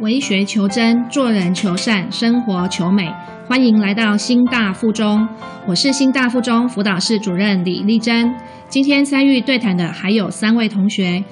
[0.00, 3.12] 为学求真，做人求善，生活求美。
[3.48, 5.26] 欢迎来到新大附中，
[5.66, 8.32] 我是新大附中辅导室主任李丽珍。
[8.68, 11.24] 今天参与对谈的还有三位同学。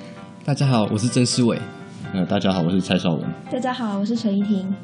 [0.45, 1.57] 大家好，我是曾思伟。
[2.13, 3.25] 呃，大家好，我是蔡少文。
[3.53, 4.75] 大家好，我是陈怡婷。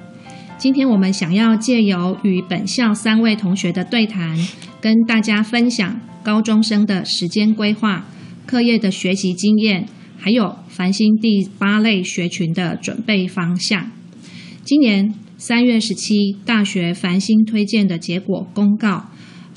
[0.56, 4.36] 今天我们想要借由与本校三位同学的对谈，
[4.80, 8.04] 跟大家分享高中生的时间规划、
[8.46, 9.86] 课业的学习经验。
[10.24, 13.90] 还有繁星第八类学群的准备方向。
[14.62, 19.10] 今年三月十七，大学繁星推荐的结果公告，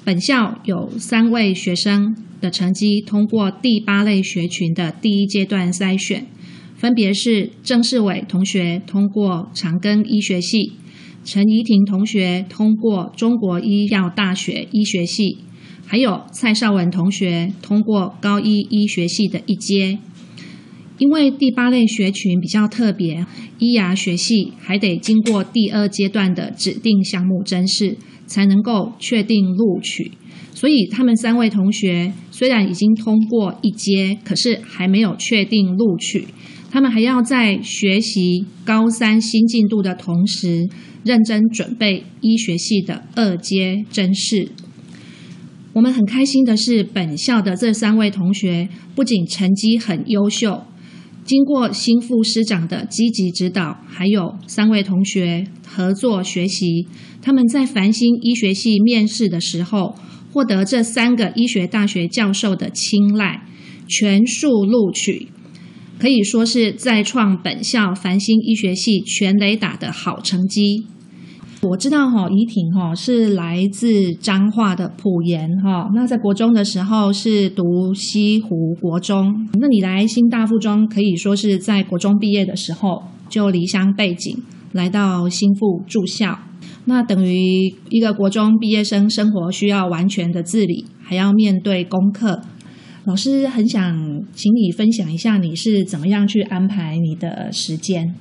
[0.04, 6.26] 本校有三位学生的成绩通过第八类学群的第一阶段筛选，
[6.76, 10.72] 分别是郑世伟同学通过长庚医学系，
[11.24, 15.38] 陈怡婷同学通过中国医药大学医学系，
[15.86, 20.00] 还有蔡少文同学通过高一医学系的一阶。
[20.98, 23.26] 因为第八类学群比较特别，
[23.60, 30.12] 医牙学系还得经过第二阶段的指定项目甄试，才能够确定录取。
[30.54, 36.28] 所以他们三位同学虽然已经通过一阶，可是还没有确定录取。
[36.72, 40.70] 他们还要在学习高三新进度的同时，
[41.04, 44.50] 认真准备医学系的二阶甄试。
[45.74, 50.64] 我们很开心的是，本校的这三位同学不仅成绩很优秀。
[51.26, 56.88] 经过新副师长的积极指导，还有三位同学合作学习，
[57.20, 59.96] 他们在繁星医学系面试的时候，
[60.32, 63.42] 获得这三个医学大学教授的青睐，
[63.88, 65.30] 全数录取，
[65.98, 70.86] 可以说是再创本校繁星医学系全雷打的好成绩。
[71.68, 79.48] 我知道哈，怡婷哈是来自彰化的普盐哈，那在国中的时候是读西湖国中。
[79.60, 84.38] 那你来新大附中，可以说是在国中毕业的时候就离乡背井
[84.74, 86.38] 来到新附住校。
[86.86, 92.42] 那等于一个国中毕业生生活需要完全的自理，还要面对功课。
[93.06, 93.96] 老师很想
[94.34, 98.14] 请你分享一下，你是怎么样去安排你的时间？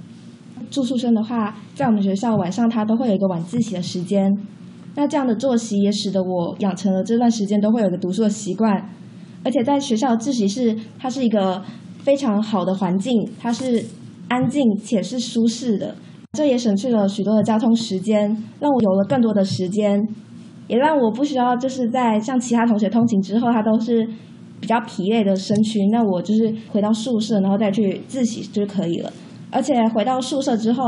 [0.75, 4.29] 住宿生的话，在我们学校晚上他都会有一个晚自习的时间，
[4.97, 8.91] 那这样的作息也使得我养成了这段时间都会有一个读书的习惯，
[9.45, 11.63] 而且在学校自习室，它是一个
[11.99, 13.85] 非常好的环境，它是
[14.27, 15.95] 安静且是舒适的，
[16.33, 20.03] 这也省去了许多的交通时间，让我有了更多的时间，
[20.67, 24.05] 也让我不需要就是在像其他同学通勤之后，他都是
[24.61, 29.13] 比较疲累的身躯，那我就是回到宿舍然后再去自习就可以了。
[29.55, 30.83] 而且回到宿舍之后，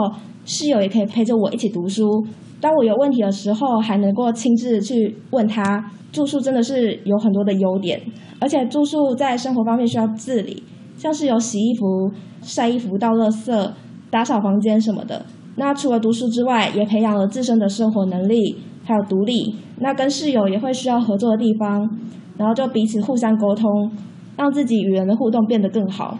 [0.44, 2.26] 室友也可以陪着我一起读书。
[2.60, 5.92] 当我有问题的时候，还能够亲自去问他。
[6.12, 8.00] 住宿真的是有很多的优点，
[8.40, 10.62] 而且住宿在生活方面需要自理，
[10.96, 12.10] 像是有洗衣服、
[12.42, 13.70] 晒衣服、倒垃圾、
[14.10, 15.24] 打扫房间什么的。
[15.54, 19.54] 那除了读书之外，也培养了自身的生活能力，还有独立。
[19.78, 21.88] 那跟室友也会需要合作的地方，
[22.36, 23.92] 然后就彼此互相沟通，
[24.36, 26.18] 让自己与人的互动变得更好。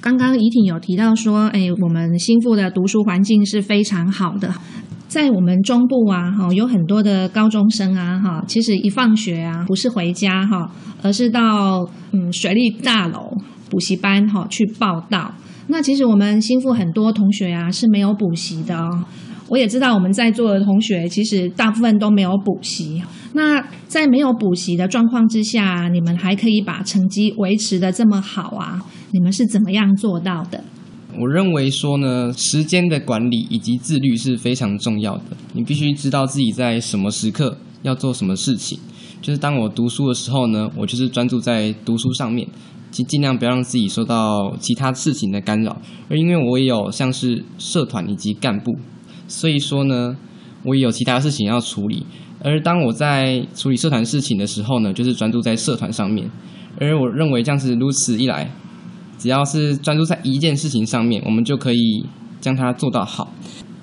[0.00, 4.50] 刚刚怡婷有提到说，哎，我们新富的读书环境是非常好的。
[5.08, 10.70] 在我们中部啊，哈，有很多的高中生啊，哈，其实一放学啊，不是回家哈，
[11.02, 13.36] 而是到嗯水利大楼
[13.68, 15.34] 补习班哈去报道。
[15.66, 19.04] 那其实我们新富很多同学啊是没有补习的哦。
[19.50, 23.02] 我也知道我们在座的同学，其实大部分都没有补习。
[23.32, 28.80] 那在没有补习的状况之下，你们还可以把成绩维持的这么好啊？
[29.10, 30.62] 你们是怎么样做到的？
[31.18, 35.24] 我认为说呢，时间的管理以及自律是非常重要的。
[35.54, 38.78] 你必须知道自己在什么时刻要做什么事情。
[39.20, 42.46] 就是当我读书的时候呢，我就是专注在读书上面，
[42.92, 45.76] 尽尽量不要让自己受到其他事情的干扰。
[46.08, 48.72] 而因为我也有像是社团以及干部，
[49.30, 50.16] 所以说呢，
[50.64, 52.04] 我也有其他事情要处理。
[52.42, 56.28] 而当我在处理社团事情的时候呢，就是专注在社团上面。
[56.78, 58.50] 而我认为这样子如此一来，
[59.18, 62.04] 只要是专注在一件事情上面，我们就可以
[62.40, 63.32] 将它做到好。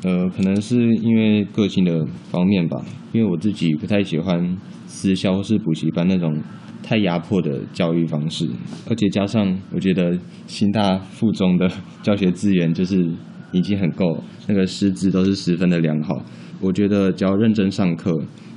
[0.04, 2.83] 呃，可能是因为个性的方面吧，
[3.13, 4.57] 因为我自己不太喜欢
[4.88, 6.42] 私校或是补习班那种
[6.81, 8.50] 太压迫的教育方式，
[8.89, 10.18] 而且加上我觉得
[10.48, 11.69] 新大附中的
[12.01, 13.12] 教学资源就是
[13.51, 16.23] 已经很够，那个师资都是十分的良好。
[16.59, 18.13] 我觉得只要认真上课。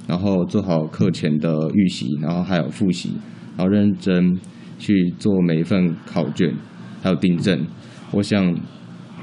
[0.08, 3.10] 然后做好课前的预习，然后还有复习，
[3.56, 4.36] 然后认真
[4.76, 6.52] 去做每一份考卷，
[7.00, 7.64] 还有订正。
[8.10, 8.52] 我想，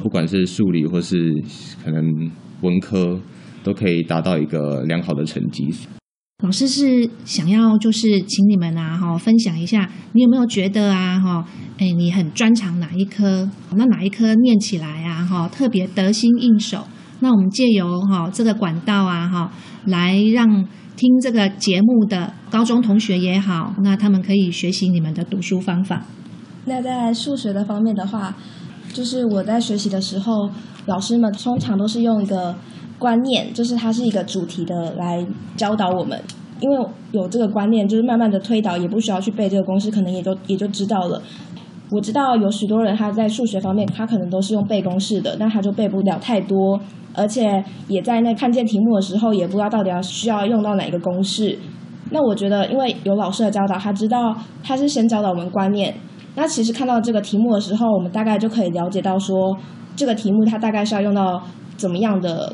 [0.01, 1.17] 不管是数理或是
[1.83, 2.31] 可能
[2.61, 3.19] 文科，
[3.63, 5.67] 都可以达到一个良好的成绩。
[6.43, 11.43] 老师是想要就是请你们啊哈分享一下，你有没有觉得啊哈，
[11.79, 13.49] 哎你很专长哪一科？
[13.71, 16.87] 那哪一科念起来啊哈特别得心应手？
[17.21, 19.51] 那我们借由哈这个管道啊哈
[19.85, 20.63] 来让
[20.95, 26.05] 听这个节目的高中同学也好，那他们可以学习你们的读书方法。
[26.65, 28.37] 那在数学的方面的话，
[28.93, 30.51] 就是我在学习的时候，
[30.85, 32.55] 老师们通常都是用一个。
[32.99, 36.19] 观念就是它是一个主题的来教导我们，
[36.59, 41.21] 因为有这个观念，就是慢慢的推导，也不需要去背这个公式，可能也就也就知道了。
[41.91, 46.79] 我知道有许多人他在数学方面，他可能都是用背公式的，那他就背不了太多，
[47.13, 51.57] 而且也在那看见题目的时候，也不知道到底要需要用到哪个公式。
[52.09, 55.93] 那我觉得，因为有老师的教导，他知道他是先教导我们观念，
[56.35, 59.55] 那其实看到这个题目的时候，我们大概就可以了解到说，
[59.95, 61.43] 这个题目它大概是要用到
[61.77, 62.53] 怎么样的。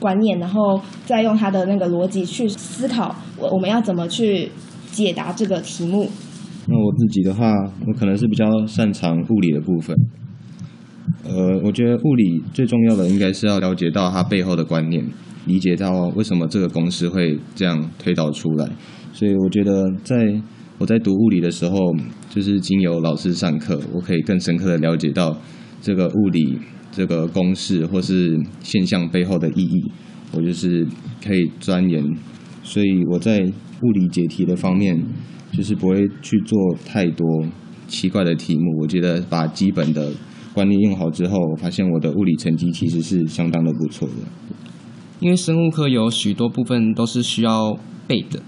[0.00, 4.50] 观念，然后再用他的那个逻辑去思考，我我们要怎么去
[4.90, 6.08] 解答这个题目？
[6.66, 7.52] 那我自己的话，
[7.86, 9.96] 我可能是比较擅长物理的部分。
[11.24, 15.04] 呃，我觉得物理最重要的应该是要了解到它背后的观念，
[15.46, 18.68] 理解到为什么这个公式会这样推导出来。
[19.12, 20.16] 所以我觉得，在
[20.78, 21.78] 我在读物理的时候，
[22.28, 25.36] 就是经由老师上课，我可以更深刻的了解到
[25.80, 26.58] 这个物理。
[26.94, 29.90] 这个公式或是现象背后的意义，
[30.32, 30.86] 我就是
[31.24, 32.16] 可以钻研，
[32.62, 33.40] 所以我在
[33.82, 35.02] 物理解题的方面，
[35.52, 36.56] 就是不会去做
[36.86, 37.26] 太多
[37.88, 38.80] 奇怪的题目。
[38.80, 40.12] 我觉得把基本的
[40.54, 44.14] 观念用好之后，我发现我的物理成绩其实是相当的不错的。
[45.20, 47.76] 因为生物课有许多部分都是需要
[48.06, 48.40] 背的，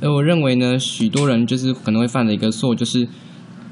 [0.00, 3.08] 而我认为呢，许多人就是可能会犯的一个错，就是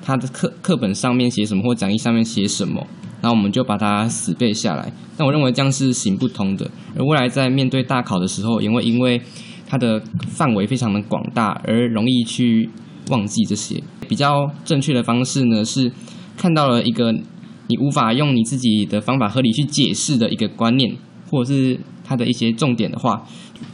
[0.02, 2.86] 他的课课本上面写什么或讲义上面写什么。
[3.24, 6.70] 那我们就把它死背下来，但我认为这样是行不通的。
[6.94, 9.18] 而未来在面对大考的时候，也会因为
[9.66, 9.98] 它的
[10.28, 12.68] 范围非常的广大，而容易去
[13.08, 13.82] 忘记这些。
[14.06, 15.90] 比较正确的方式呢，是
[16.36, 20.94] 看到了一个你无法用你自己的方法合理去解释的一个观念，
[21.30, 23.26] 或者是它的一些重点的话，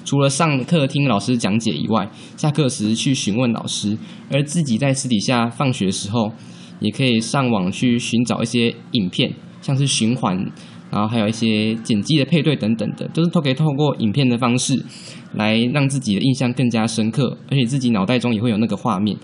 [0.04, 3.98] 除了上课听老师讲解以外，下课时去询问老师，
[4.30, 6.32] 而自己在私底下放学的时候。
[6.80, 9.32] 也可以上网去寻找一些影片，
[9.62, 10.36] 像是循环，
[10.90, 14.84] 然后还有一些剪辑的配对等等的，都是都可以透过影片的方式，
[15.34, 19.16] 来让自己的印象更加深刻，而且自己脑袋中也会有那个画面。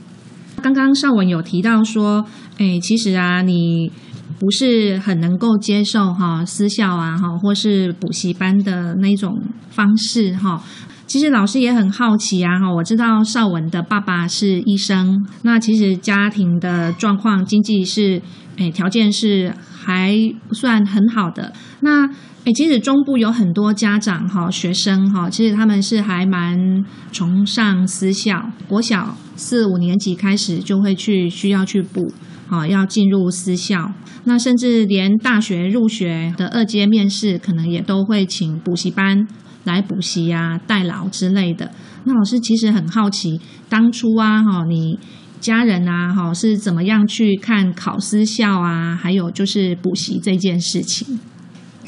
[0.62, 2.24] 刚刚邵文有提到说，
[2.58, 3.90] 哎，其实啊，你
[4.38, 9.34] 不是很能够接受哈私校啊哈，或是补习班的那种
[9.70, 10.62] 方式哈。
[11.06, 18.20] 其实老师也很好奇啊，哈，我知道邵文的爸爸是医生，那其实家庭的状况、经济是，
[18.56, 20.16] 诶，条件是还
[20.48, 21.52] 不算很好的。
[21.80, 22.08] 那，
[22.44, 32.12] 诶，其实中部有很多家长哈，学生哈，其实他们是还蛮崇尚私校，国小四五年级开始就会去需要去补，
[32.48, 33.92] 好，要进入私校。
[34.24, 39.28] 那甚至连大学入学的二阶面试，可能也都会请补习班。
[39.66, 41.70] 来补习啊、代劳之类的。
[42.04, 44.98] 那老师其实很好奇，当初啊，哈，你
[45.40, 48.96] 家人啊，哈，是怎么样去看考私校啊？
[48.96, 51.18] 还有就是补习这件事情。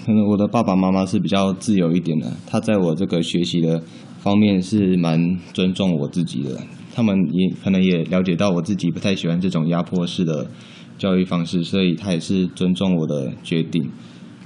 [0.04, 3.82] 可能我的爸爸妈妈是比较自由一点的，他在我这个学习的
[4.20, 6.60] 方面是蛮尊重我自己的。
[6.94, 10.50] 他们也可能也了解到我自己不太喜欢这种压迫式的
[10.98, 13.88] 教育方式，所以他也是尊重我的决定。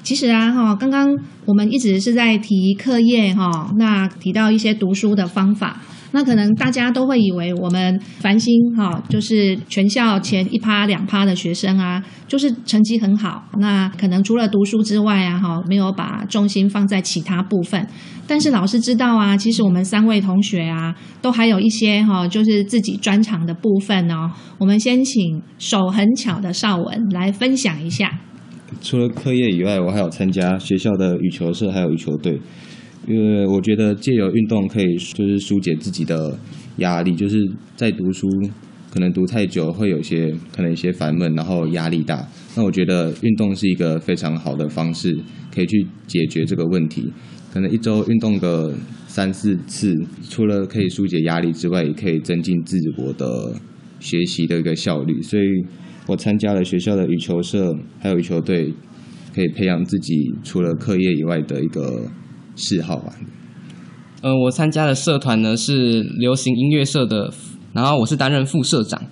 [0.03, 5.81] 其实啊，哈，刚刚我们一直是在提课业，哈，那提到一些读书的方法，
[6.11, 17.87] 那可能大家都会以为我们繁星，哈，就是全校前一趴两趴的学生啊，就是成绩很好，那可能除了读书之外啊，哈，没有把重心放在其他部分。
[18.27, 24.31] 但是老师知道啊，其实我们三位同学啊，都还有一些哈，就是自己专长的部分哦。
[24.59, 28.11] 我们先请手很巧的邵文来分享一下。
[28.81, 32.41] 除了课业以外，我还有参加学校的羽球社，还有羽球队。
[33.07, 36.39] 因为我觉得借由运动可以就是疏解自己的
[36.77, 37.37] 压力，就是
[37.75, 38.29] 在读书
[38.93, 42.25] 可能读太久会有些可能一些烦闷，然后压力大。
[42.57, 45.19] 那我觉得运动是一个非常好的方式，
[45.53, 47.13] 可以去解决这个问题。
[47.53, 48.73] 可能一周运动个
[49.09, 49.95] 三四次，
[50.31, 53.53] 除了可以疏解压力之外，也可以增进自我的
[53.99, 55.21] 学习的一个效率。
[55.21, 55.47] 所以。
[56.07, 58.73] 我参加了学校的羽球社，还有羽球队，
[59.35, 62.11] 可以培养自己除了课业以外的一个
[62.57, 63.13] 嗜好吧。
[64.21, 67.33] 呃，我参加的社团呢是流行音乐社的，
[67.73, 69.03] 然后我是担任副社长。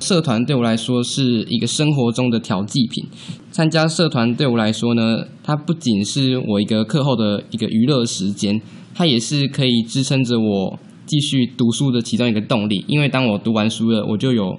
[0.00, 3.04] 社团对我来说是一个生活中的调剂品。
[3.50, 8.60] 参加社团对我来说呢，它不仅是我一个课后的一个娱乐时间，
[8.94, 12.84] 它也是可以支撑着我继续读书的其中一个动力。
[12.86, 14.56] 因为当我读完书了，我就有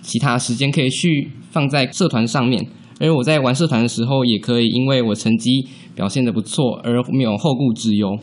[0.00, 2.66] 其他时间可以去放在社团上面。
[3.00, 8.18] 而我在玩社团的时候，也可以因为我成绩表现的不错，而没有后顾之忧。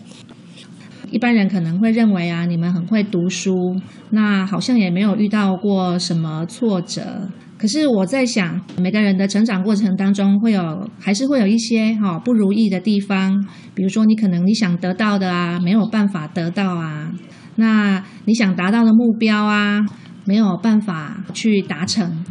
[1.10, 3.76] 一般人可能会认为啊，你们很会读书，
[4.12, 7.30] 那好像也没有遇到过什么挫折。
[7.58, 13.44] 可是我在想，每个人的成长过程当中，会有还是会有一些哈不如意的地方。
[13.74, 17.08] 比如说，你可能你想得到的啊，没有办法得到啊；
[17.56, 19.84] 那你想达到的目标啊，
[20.28, 22.24] 没有办法去达成。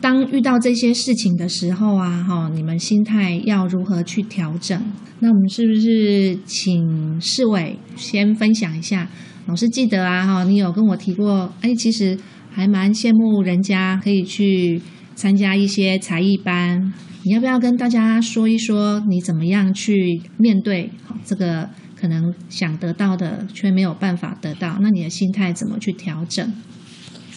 [0.00, 4.78] 当遇到这些事情的时候啊，哈，你们心态要如何去调整？
[5.20, 9.08] 那我们是不是请世伟先分享一下？
[9.46, 12.18] 老师记得啊，哈，你有跟我提过，哎，其实
[12.50, 14.82] 还蛮羡慕人家可以去
[15.14, 16.92] 参加一些才艺班。
[17.22, 20.90] 你要不要跟大家说一说，你怎么样去面对
[21.24, 24.76] 这个可能想得到的却没有办法得到？
[24.82, 26.52] 那你的心态怎么去调整？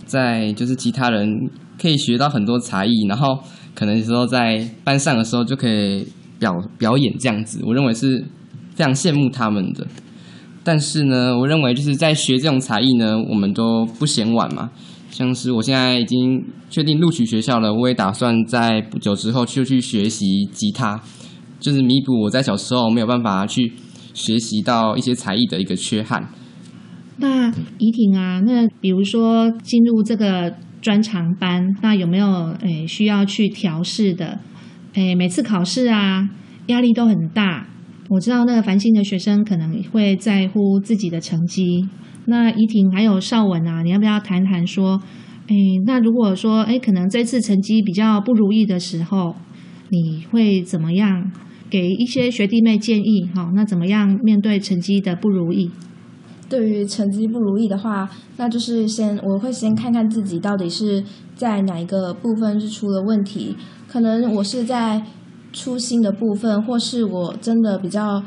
[0.08, 1.50] 在就是其他人。
[1.80, 3.38] 可以学到很多才艺，然后
[3.76, 6.04] 可能时候在班上的时候就可以
[6.40, 8.26] 表表演这样子，我认为是
[8.74, 9.86] 非常羡慕他们的。
[10.64, 14.72] 但是呢，我认为就是在学这种才艺呢，我们都不嫌晚嘛。
[15.12, 21.00] 像是我现在已经确定录取学校了，我也打算在不久之后就去学习吉他，
[21.60, 23.72] 就是弥补我在小时候没有办法去
[24.16, 26.28] 学习到一些才艺的一个缺憾。
[27.18, 30.54] 那怡婷啊，那比如说进入这个。
[30.80, 34.40] 专长班，那有没有诶需要去调试的？
[34.94, 36.30] 诶，每次考试啊，
[36.68, 37.68] 压力都很大。
[38.10, 41.90] 我知道那个繁星的学生可能会在乎自己的成绩。
[42.26, 45.02] 那怡婷还有邵文啊，你要不要谈谈说？
[45.48, 45.56] 诶，
[45.86, 49.36] 那如果说诶，可能这次成绩比较不如意的时候，
[49.90, 51.30] 你会怎么样
[51.70, 53.28] 给一些学弟妹建议？
[53.34, 55.72] 哈，那怎么样面对成绩的不如意？
[56.50, 61.04] 对于成绩不如意的话，那就是先我会先看看自己到底是
[61.36, 63.56] 在哪一个部分是出了问题。
[63.88, 65.02] 可能我是在
[65.54, 68.24] 粗心的部分，或是我真的比较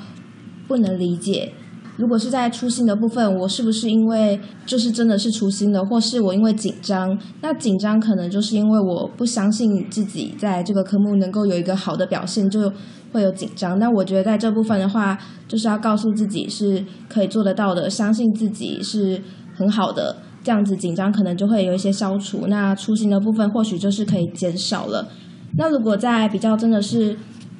[0.67, 1.53] 不能理解。
[1.97, 7.19] 如果是在粗心的部分，我是不是因为就是真的是粗心的，或是我因为紧张？
[7.43, 12.73] 那紧张可能就是因为我不相信自己在这个科目能够有一个好的表现，就
[13.13, 13.79] 会有紧张。
[13.79, 19.23] 那我觉得在这部分的话，就是要告诉自己是可以做得到的，相信自己是
[19.55, 22.47] 很好的，这样子紧张可能就会有一些消除。
[22.49, 25.09] 那粗心的部分或许就是可以减少了。
[25.57, 27.17] 那如果在比较真的是。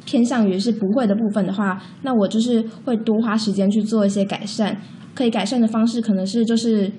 [0.07, 4.77] 偏向于是不会的部分的话，那我就是会多花时间去做一些改善。
[5.15, 6.91] 可以改善的方式可能是就是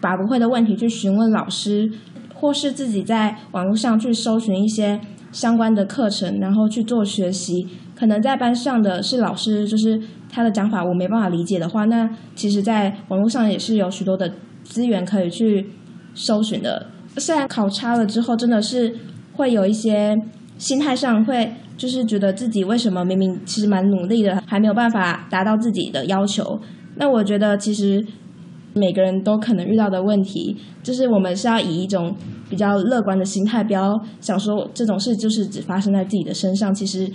[0.00, 1.90] 把不会的问题去询问老师，
[2.34, 5.00] 或是自己在网络上去搜寻一些
[5.36, 7.66] 相关的课程，然后去做学习。
[7.94, 10.00] 可能在班上的是老师，就是
[10.30, 14.32] 他的讲法我没办法理解的话，那其实在网络上也是有许多的
[14.64, 15.66] 资源可以去
[16.14, 16.86] 搜寻的。
[17.18, 18.96] 虽然考差了之后，真的是
[19.34, 20.16] 会有一些
[20.56, 21.52] 心态上会。
[21.76, 26.58] 就是觉得自己为什么明明其实蛮努力的，还没有办法达到自己的要求。
[26.94, 28.02] 那我觉得其实
[28.76, 32.14] 每个人都可能遇到的问题，就是我们是要以一种
[32.48, 36.72] 比较乐观的心态，不要想说这种事就是只发生在自己的身上。
[36.72, 37.10] 其实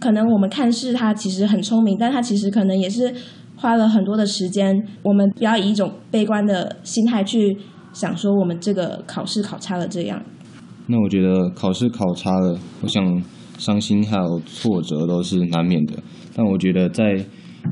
[0.00, 3.14] 可能我们看似他其实很聪明，但他其实可能也是
[3.56, 4.74] 花了很多的时间。
[5.02, 7.56] 我们不要以一种悲观的心态去
[7.92, 10.22] 想说我们这个考试考差了这样。
[10.86, 13.22] 那我觉得考试考差了，我想。
[13.56, 15.94] 伤心还有挫折都是难免的，
[16.34, 17.14] 但我觉得在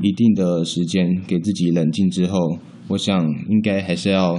[0.01, 2.39] 一定的时间给自己冷静之后，
[2.87, 4.37] 我想应该还是要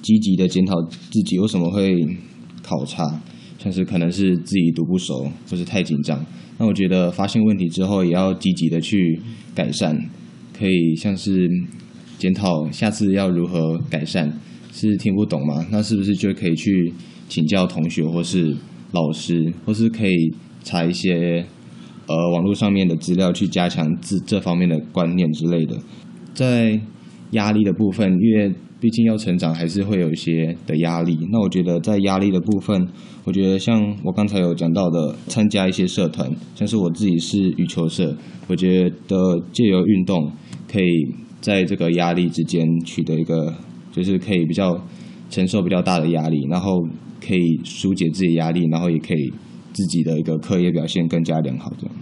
[0.00, 2.06] 积极的检讨自己为什么会
[2.62, 3.20] 考差，
[3.58, 6.24] 像是可能是自己读不熟或是太紧张。
[6.58, 9.20] 那我觉得发现问题之后，也要积极的去
[9.54, 9.96] 改善，
[10.56, 11.48] 可以像是
[12.18, 14.32] 检讨下次要如何改善。
[14.72, 15.66] 是听不懂吗？
[15.70, 16.92] 那是不是就可以去
[17.28, 18.56] 请教同学或是
[18.92, 20.32] 老师，或是可以。
[20.64, 21.44] 查一些
[22.06, 25.76] 呃网络上面的资料，去加强自这方面的观念之类的。
[26.32, 26.80] 在
[27.32, 31.18] 压力的部分，因为毕竟要成长，还是会有一些的压力。
[31.30, 32.88] 那我觉得在压力的部分，
[33.24, 38.16] 我觉得像我刚才有讲到的，参加一些社团，像是我自己是羽球社，
[38.48, 39.16] 我觉得
[39.52, 40.32] 借由运动，
[40.70, 43.54] 可以在这个压力之间取得一个，
[43.92, 44.80] 就是可以比较
[45.28, 46.80] 承受比较大的压力，然后
[47.20, 49.32] 可以疏解自己压力，然后也可以。
[49.74, 51.96] 自己的一个课业表现更加良好，这样。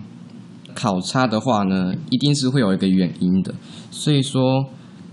[0.74, 3.54] 考差的话呢，一定是会有一个原因的。
[3.92, 4.66] 所以说，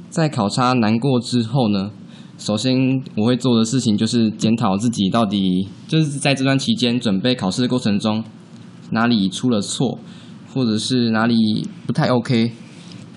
[0.10, 1.92] 在考差难过之后呢，
[2.38, 8.24] 首先我会做的事情就是检讨自己到底就是在这段期间准备考试的过程中
[8.92, 10.00] 哪里出了错，
[10.54, 11.36] 或者是哪里
[11.86, 12.52] 不太 OK。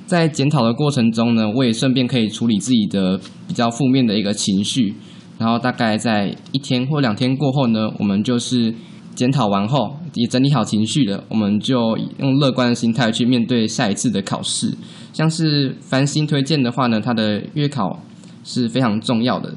[0.07, 4.97] 在检讨的过程中呢，我也顺便可以处理自己的比较负面的一个情绪。
[5.39, 8.75] 然后大概在一天或两天过后呢，我们就是
[9.15, 14.77] 检讨完后也整理好情绪了，我们就用乐观的心态去面对下一次的考试。
[15.13, 18.01] 像是繁星推荐的话呢，它的月考
[18.45, 19.55] 是非常重要的。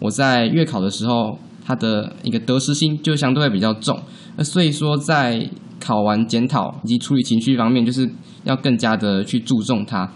[0.00, 3.98] 我在月考的时候，它的一个得失心就相对会比较重，
[4.36, 5.48] 那所以说在
[5.80, 8.08] 考完检讨以及处理情绪方面，就是
[8.44, 10.10] 要更加的去注重它。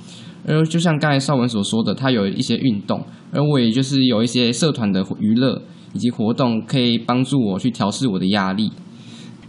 [0.47, 5.61] 而就像刚才邵文所说的，他有一些运动，而我也就是有一些社团的娱乐
[5.93, 8.71] 以及活动，可以帮助我去调试我的压力。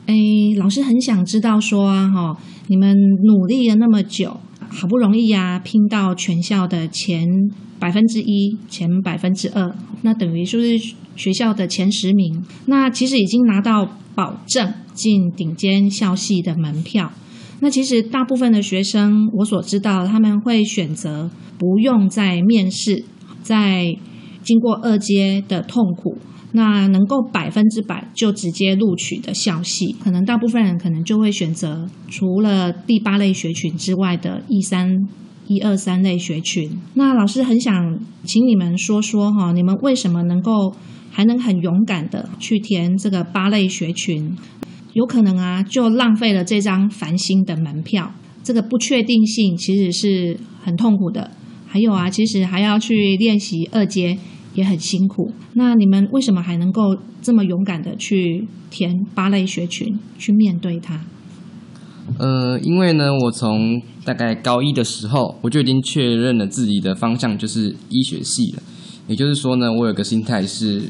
[0.08, 0.16] 哎，
[0.58, 2.38] 老师很想知道说啊，哈，
[2.68, 4.38] 你们努力了那么久，
[4.74, 7.28] 好不容易啊，拼到全校的前
[7.78, 17.12] 百分之一、前百分之二，那等于说是学校的前十名，那其实已经拿到保证进顶尖校系的门票。
[17.60, 23.04] 那其实大部分的学生，我所知道，他们会选择不用再面试，
[23.44, 23.96] 在
[24.42, 26.18] 经过二阶的痛苦，
[26.54, 35.08] 那能够百分之百就直接录取的校系，可能大部分人可能就会选择除了第八类学群之外的一三
[35.48, 36.70] 一二三类学群。
[36.96, 40.76] 那老师很想请你们说说哈，你们为什么能够
[41.10, 44.36] 还能很勇敢的去填这个八类学群？
[44.94, 48.12] 有可能啊，就浪费了这张繁星的门票。
[48.44, 51.32] 这个不确定性其实是很痛苦的。
[51.66, 54.18] 还有啊，其实还要去练习二阶，
[54.54, 55.32] 也很辛苦。
[55.54, 61.02] 那你们为什么还能够这么勇敢的去填八类学群，去面对它？
[62.18, 68.64] 呃，因为呢，我从大概高一的时候，我就已经确认了自己的方向就是医学系了。
[69.08, 70.90] 也就是说呢，我有个心态是，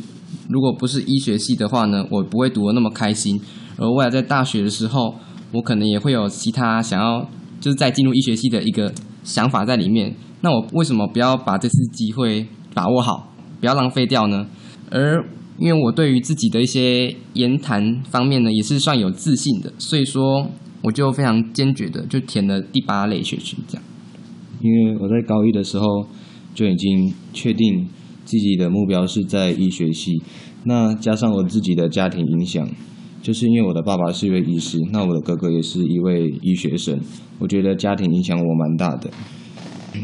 [0.49, 3.39] 如果不是医学系的话呢，我不会读的那么开心。
[3.77, 5.15] 而未来在大学的时候，
[5.51, 8.91] 我可能也会有其他想要，就是在进入医学系的一个
[9.23, 10.15] 想法在里面。
[10.41, 13.30] 那我为什么不要把这次机会把握好，
[13.61, 14.45] 不要浪费掉呢？
[14.89, 15.23] 而
[15.57, 23.83] 因为我对于自己的一些言谈方面呢，也是算有自信的，所以说我就非常坚决的就填了第八类学群这样。
[24.59, 25.85] 因为我在高一的时候
[26.53, 27.87] 就已经确定
[28.25, 30.21] 自己的目标是在医学系，
[30.65, 32.67] 那加上我自己的家庭影响。
[33.23, 36.99] 就是因为我的爸爸是一位医师，那我的哥哥也是一位医学生，
[37.37, 39.11] 我觉得家庭影响我蛮大的。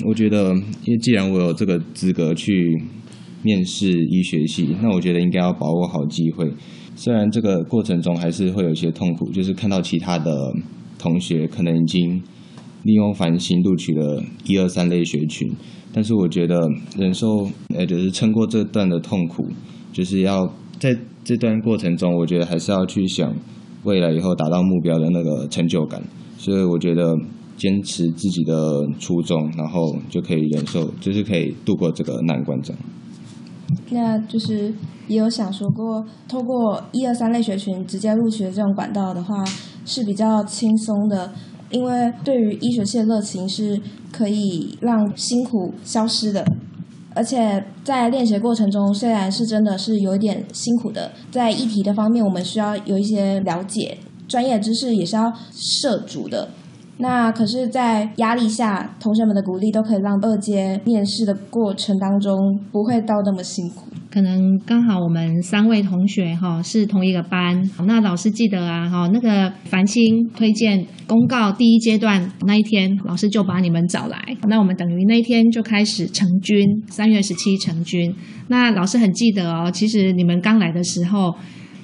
[0.06, 2.80] 我觉得，因为既然我有这个资格去
[3.44, 6.52] 面试医学系，那我觉得应该要把握好机会。
[6.96, 10.32] 虽然这个过程中还是会有一些痛苦，就是看到其他的
[10.98, 12.22] 同学可能已经
[12.84, 15.52] 利用繁星录取了一二三类学群，
[15.94, 16.60] 但是我觉得
[16.98, 19.48] 忍受，呃，就是撑过这段的痛苦，
[19.92, 20.98] 就是要在。
[21.28, 23.36] 这段过程中，我觉得还是要去想
[23.84, 26.02] 未来以后达到目标的那个成就感，
[26.38, 27.14] 所以我觉得
[27.58, 32.58] 坚持自己的初衷，然后就可以忍受，就是可以度过这个难关。
[32.62, 32.82] 这样。
[33.90, 34.74] 那就是
[35.08, 39.44] 也有想说过，透过一二三类学群直接录取的这种管道的话，
[39.86, 41.32] 是比较轻松的，
[41.70, 43.80] 因为对于医学系的热情是
[44.12, 46.46] 可以让辛苦消失的。
[47.16, 53.98] 而且在练习过程中，虽然是真的是有一点辛苦的，在议题的方面，我们需要有一些了解，
[54.28, 56.50] 专业知识也是要涉足的。
[57.00, 62.36] 那可是，在压力下，同学们的鼓励都可以让二阶面试的过程当中
[62.72, 63.86] 不会到那么辛苦。
[64.10, 78.16] 可能刚好我们三位同学哈是同一个班，那老师记得啊哈，那个繁星推荐公告第一阶段那一天，老师就把你们找来，那我们等于那一天就开始成军，三月十七成军。
[78.48, 81.36] 那老师很记得哦，其实你们刚来的时候。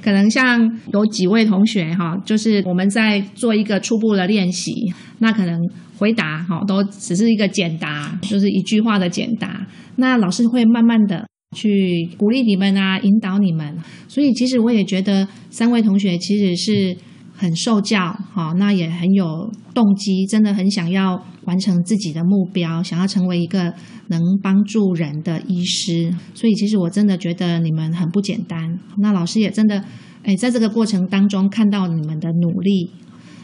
[0.03, 0.59] 可能像
[0.91, 4.73] 有几位同学哈，就是我们在做一个初步的练习，
[5.19, 5.57] 那可能
[5.97, 9.65] 回答哈都只是一个简答，就是一句话的简答。
[9.95, 13.77] 那老师会慢慢的去鼓励你们啊，引导你们。
[14.07, 16.97] 所以其实我也觉得三位同学其实是。
[17.35, 23.73] 很受教，哈，那也很有动机，真的很想要完成自己的目标，想要成为一个
[24.07, 26.13] 能帮助人的医师。
[26.33, 28.79] 所以，其实我真的觉得你们很不简单。
[28.97, 29.83] 那老师也真的，
[30.23, 32.91] 哎，在这个过程当中看到你们的努力，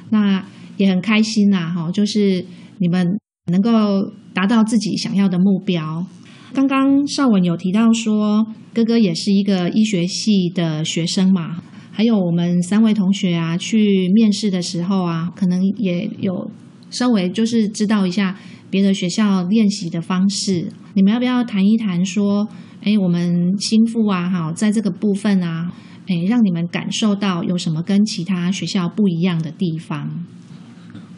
[0.10, 0.46] 那
[0.78, 2.46] 也很开心呐，哈，就是
[2.78, 3.20] 你们
[3.52, 6.06] 能够达到自己想要的目标。
[6.54, 11.62] 刚刚邵文有提到说，哥哥也是一个医学系的学生嘛。
[11.92, 16.50] 还有我们三位同学啊，去面试的时候啊，可能也有
[16.90, 18.38] 稍微就是知道一下
[18.70, 20.72] 别的学校练习的方式。
[20.94, 22.48] 你们要不要谈一谈说，
[22.84, 25.72] 哎，我们心腹啊，哈，在这个部分啊，
[26.08, 30.26] 哎，让你们感受到有什么跟其他学校不一样的地方？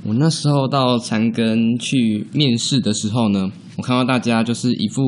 [0.04, 5.02] 我那时候到长庚去面试的时候呢，我看到大家就是一副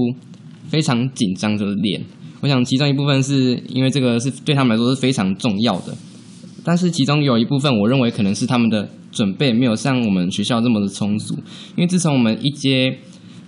[0.67, 2.01] 非常紧张的脸。
[2.41, 5.95] 我想其中一部分是因为这个是对他们来说是非常重要的，
[6.63, 11.35] 但是其中有一部分我认为可能是他们的准备没有像我们学校这么的充足。
[11.75, 12.97] 因为自从我们一阶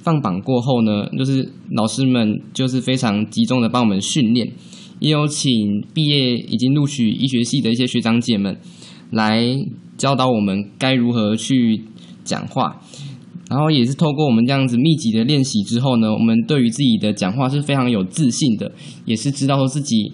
[0.03, 4.51] 放榜过后呢，就是老师们就是非常集中的帮我们训练，
[4.99, 5.51] 也有请
[5.93, 8.57] 毕业已经录取医学系的一些学长姐们
[9.11, 9.55] 来。
[9.97, 11.81] 教导我们该如何去
[12.25, 12.81] 讲话，
[13.49, 18.69] 然后也是透过我们这样子密集的练习之后呢，我们对于自己的讲话是非常有自信的，
[19.05, 20.11] 也是知道说自己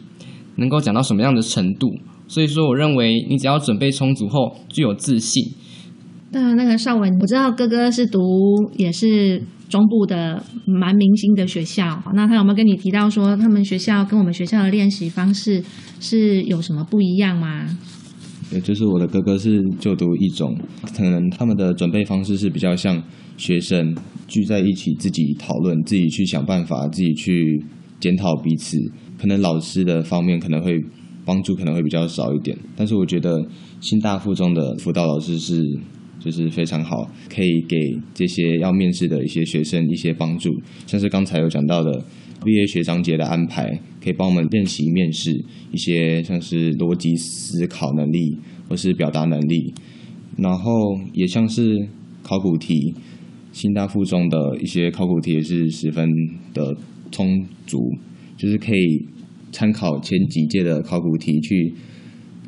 [0.58, 1.90] 能够讲到什么样的程度。
[2.32, 5.44] 所以说，我认为你只要准备充足后，具有自信。
[6.32, 8.22] 那那个邵文，我知道哥哥是读
[8.78, 15.62] 也是中部的蛮明星的学校，那他有没有跟你提到说，他们学校跟我们学校的练习方式
[16.00, 17.68] 是有什么不一样吗？
[18.54, 20.58] 也就是我的哥哥是就读一种，
[20.96, 23.04] 可能他们的准备方式是比较像
[23.36, 23.94] 学生
[24.30, 27.62] 聚在一起自己讨论，自己去想办法，自己去
[28.00, 28.78] 检讨彼此。
[29.20, 30.82] 可能老师的方面可能会
[31.32, 33.42] 帮助可能会比较少一点，但是我觉得
[33.80, 35.64] 新大附中的辅导老师是
[36.20, 37.78] 就是非常好，可以给
[38.14, 40.50] 这些要面试的一些学生一些帮助，
[40.86, 42.04] 像是刚才有讲到的。
[42.44, 43.70] 毕业学长节的安排，
[44.04, 45.30] 可以帮我们练习面试
[45.72, 48.36] 一些像是逻辑思考能力
[48.68, 49.72] 或是表达能力，
[50.38, 51.62] 然后也像是
[52.24, 52.96] 考古题，
[53.52, 56.10] 新大附中的一些考古题也是十分
[56.52, 56.76] 的
[57.12, 57.78] 充足，
[58.36, 59.06] 就是可以
[59.52, 61.76] 参考前几届的考古题去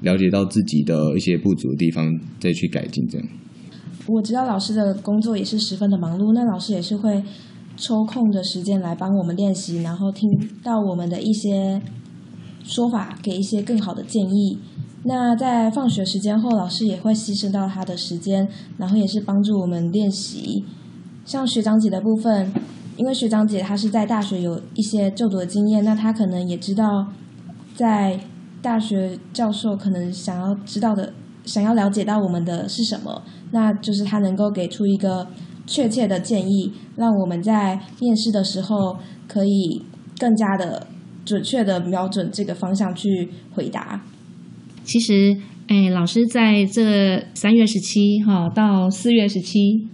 [0.02, 2.08] 了解到自己的一些不足的地方，
[2.40, 3.28] 再去改进这样。
[4.08, 7.24] 我知道老师的工作也是十分的忙碌，那老师也是会。
[7.76, 10.30] 抽空的时间来帮我们练习，然后听
[10.64, 11.82] 到我们的一些
[12.64, 14.60] 说法，给一些更好的建议。
[15.06, 20.64] 那在放学时间后，老师也会牺牲到他的时间，然后也是帮助我们练习。
[21.26, 22.54] 像学长姐的部分，
[22.98, 26.86] 因为学长姐她是在大学有一些就读的经验，那她可能也知道，
[27.76, 28.20] 在
[28.62, 31.14] 大学教授可能想要知道的、
[31.46, 35.28] 想要了解到我们的是什么，那就是他能够给出一个。
[35.66, 38.98] 确切的建议，让我们在面试的时候
[39.30, 39.82] 可以
[40.20, 40.86] 更加的
[41.24, 44.04] 准确的瞄准这个方向去回答。
[44.84, 45.38] 其实，
[45.70, 49.88] 哎，老师在这三月十七哈到四月十七，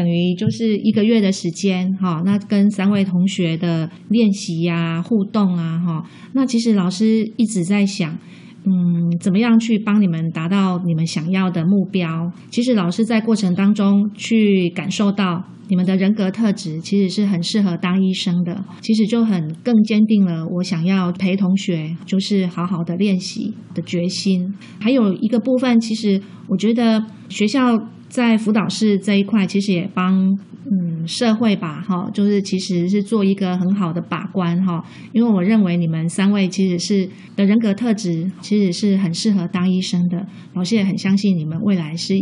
[0.00, 2.22] 等于就是一个月的时间哈。
[2.24, 8.16] 那跟三位同学的练习呀、互动啊哈，那其实老师一直在想。
[8.62, 12.30] 嗯，怎么样去帮你们达到你们想要的目标？
[12.50, 18.62] 其实老师在过程当中去感受到你们的人格特质，其实是很适合当医生的。
[18.82, 24.54] 其实就很更坚定了我想要陪同学，就是好好的练习的决心。
[24.78, 27.78] 还有一个部分，其实我觉得学校
[28.10, 30.38] 在辅导室这一块，其实也帮。
[30.72, 40.24] 嗯，社会吧，哈，就是其实是做一个很好的把关，哈，因为我认为你们三位其实是的人格特质，其实是很适合当医生的。
[40.52, 42.14] 老师也很相信你们未来是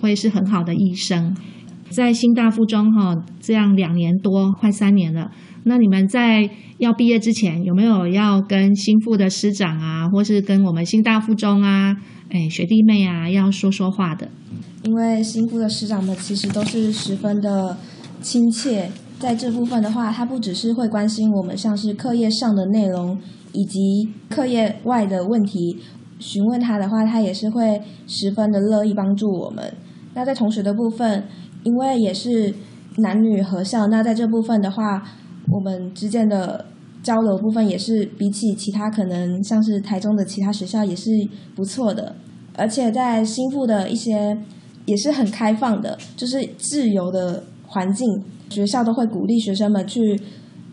[0.00, 1.34] 会是很好的医生。
[1.88, 5.32] 在新大附中，哈，这样两年多，快三年了。
[5.64, 11.96] 那你们在要毕业之前，有没有要跟新附的师长啊，或是跟我们新大附中啊，
[12.30, 14.28] 哎，学弟妹啊，要说说话的？
[14.84, 17.76] 因为新附的师长们其实都是十分的
[18.20, 23.18] 亲切，在这部分的话，他不只是会关心我们像是课业上的内容，
[23.52, 25.76] 以及课业外的问题，
[26.18, 29.74] 询问他的话，他也是会十分的乐意帮助我们。
[30.14, 31.24] 那在同学的部分，
[31.64, 32.54] 因为也是
[32.98, 35.02] 男女合校，那在这部分的话，
[35.50, 36.66] 我们之间的
[37.02, 41.10] 交流部分也是比起其他可能像是台中的其他学校也是
[41.54, 42.16] 不错的，
[42.54, 44.38] 而且在新附的一些。
[44.88, 48.08] 也是很开放的，就是自由的环境。
[48.48, 50.00] 学校都会鼓励学生们去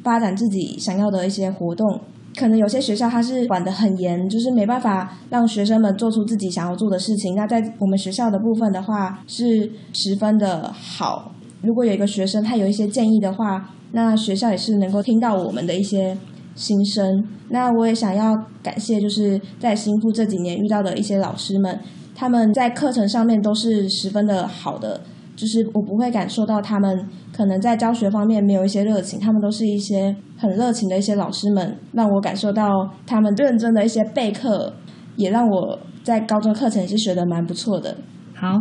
[0.06, 2.00] 发展自己想要的一些活动。
[2.34, 7.36] 可能有些学校它是管得很严，就是没办法让学生们做出自己想要做的事情。
[7.36, 11.34] 那在我们学校的部分的话，是十分的好。
[11.62, 16.18] 如果有一个学生他有一些建议的话，那学校也是能够听到我们的一些
[16.56, 17.28] 心声。
[17.50, 21.80] 那我也想要感谢，就是在新附这几年遇到的一些老师们。
[22.18, 25.02] 他们在课程上面都是十分的好的，
[25.36, 32.70] 就是我不会感受到他们可能在教学方面没有一些热情，他们都是一些很热情的一些老师们，让我感受到
[33.06, 34.74] 他们认真的一些备课，
[35.18, 37.98] 也让我在高中课程也是学的蛮不错的。
[38.34, 38.58] 好，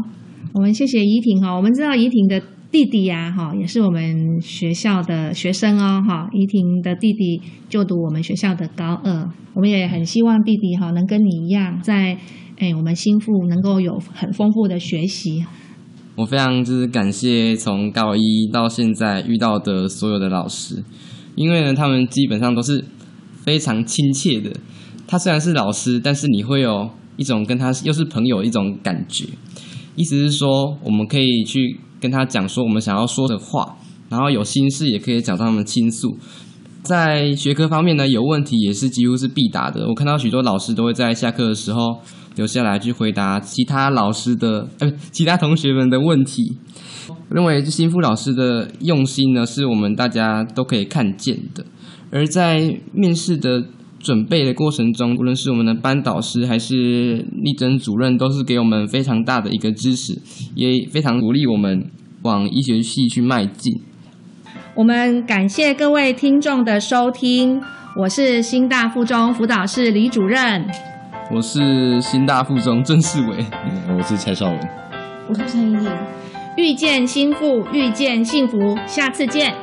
[0.53, 2.43] 我们谢谢怡婷哈，我们知道怡婷的
[2.75, 12.19] 弟弟呀哈，也是我们学校的学生哦哈，怡婷的弟弟就读我们学校的高二，我们也很希望弟弟哈能跟你一样在。
[12.59, 15.45] 哎，我们心腹能够有很丰富的学习。
[16.17, 20.83] 我非常就是感谢从高一到现在遇到的所有的老师，
[21.37, 22.85] 因为呢，他们基本上都是
[23.45, 24.53] 非常亲切的。
[25.07, 29.27] 他虽然是老师，但是你会有一种跟他又是朋友一种感觉。
[29.95, 33.77] 意思是说，我们可以去跟他讲说我们想要说的话，
[34.09, 36.17] 然后有心事也可以找他们倾诉。
[36.83, 39.89] 在学科方面呢，有问题也是几乎是必答的。
[39.89, 41.99] 我看到许多老师都会在下课的时候
[42.37, 46.59] 留下来去回答其他老师的，呃，其他同学们的问题。
[47.09, 51.65] 我认为新富老师的用心呢，是我们大家都可以看见的。
[52.11, 53.65] 而在面试的
[54.05, 60.13] 准备的过程中，无论是我们的班导师还是丽珍主任，都是给我们非常大的一个支持，
[60.55, 61.91] 也非常鼓励我们
[62.23, 63.81] 往医学系去迈进。
[64.75, 67.63] 我们感谢各位听众的收听，
[67.97, 70.67] 我是新大附中辅导室李主任，
[71.35, 73.47] 我是新大附中郑世伟，
[73.97, 74.61] 我是蔡少文，
[75.29, 75.91] 我是陈怡婷，
[76.59, 79.55] 遇见心腹，遇见幸福，下次见。